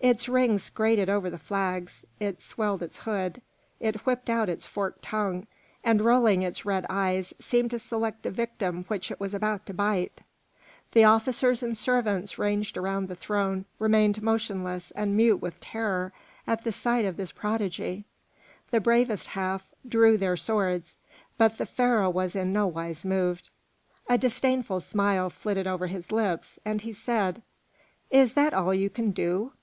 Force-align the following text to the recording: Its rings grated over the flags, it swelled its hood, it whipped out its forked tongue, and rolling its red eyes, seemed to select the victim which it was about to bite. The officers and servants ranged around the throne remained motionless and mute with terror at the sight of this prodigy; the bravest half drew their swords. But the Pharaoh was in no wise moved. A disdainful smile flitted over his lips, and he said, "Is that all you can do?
Its 0.00 0.28
rings 0.28 0.70
grated 0.70 1.08
over 1.10 1.28
the 1.28 1.36
flags, 1.36 2.04
it 2.20 2.40
swelled 2.40 2.84
its 2.84 2.98
hood, 2.98 3.42
it 3.80 4.06
whipped 4.06 4.30
out 4.30 4.48
its 4.48 4.64
forked 4.64 5.02
tongue, 5.02 5.44
and 5.82 6.00
rolling 6.00 6.42
its 6.42 6.64
red 6.64 6.86
eyes, 6.88 7.34
seemed 7.40 7.68
to 7.68 7.80
select 7.80 8.22
the 8.22 8.30
victim 8.30 8.84
which 8.86 9.10
it 9.10 9.18
was 9.18 9.34
about 9.34 9.66
to 9.66 9.74
bite. 9.74 10.20
The 10.92 11.02
officers 11.02 11.64
and 11.64 11.76
servants 11.76 12.38
ranged 12.38 12.76
around 12.76 13.08
the 13.08 13.16
throne 13.16 13.64
remained 13.80 14.22
motionless 14.22 14.92
and 14.92 15.16
mute 15.16 15.38
with 15.38 15.58
terror 15.58 16.12
at 16.46 16.62
the 16.62 16.70
sight 16.70 17.04
of 17.04 17.16
this 17.16 17.32
prodigy; 17.32 18.04
the 18.70 18.78
bravest 18.78 19.26
half 19.26 19.74
drew 19.84 20.16
their 20.16 20.36
swords. 20.36 20.96
But 21.36 21.58
the 21.58 21.66
Pharaoh 21.66 22.08
was 22.08 22.36
in 22.36 22.52
no 22.52 22.68
wise 22.68 23.04
moved. 23.04 23.48
A 24.08 24.16
disdainful 24.16 24.78
smile 24.78 25.28
flitted 25.28 25.66
over 25.66 25.88
his 25.88 26.12
lips, 26.12 26.60
and 26.64 26.82
he 26.82 26.92
said, 26.92 27.42
"Is 28.12 28.34
that 28.34 28.54
all 28.54 28.72
you 28.72 28.88
can 28.90 29.10
do? 29.10 29.54